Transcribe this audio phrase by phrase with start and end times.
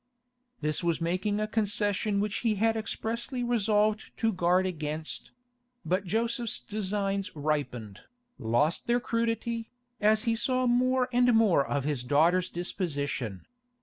[0.61, 5.29] This was making a concession which he had expressly resolved to guard against;
[5.85, 8.01] but Joseph's designs ripened,
[8.39, 9.69] lost their crudity,
[9.99, 13.45] as he saw more and more of his daughter's disposition.